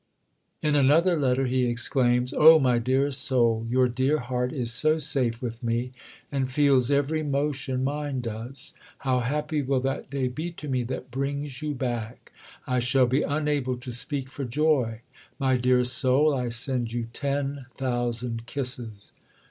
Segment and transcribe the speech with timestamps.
[0.63, 3.63] In another letter he exclaims: "Oh, my dearest soul...
[3.69, 5.91] your dear heart is so safe with me
[6.31, 8.73] and feels every motion mine does.
[9.05, 12.31] How happy will that day be to me that brings you back!
[12.65, 15.01] I shall be unable to speak for joy.
[15.37, 19.11] My dearest soul, I send you ten thousand kisses."